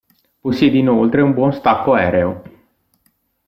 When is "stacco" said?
1.53-1.93